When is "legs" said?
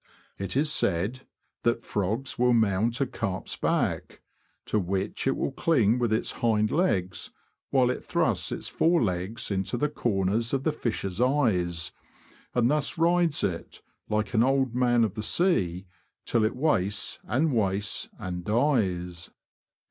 6.71-7.29, 9.03-9.51